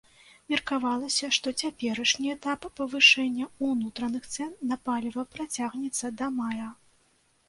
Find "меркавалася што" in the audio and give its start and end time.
0.51-1.51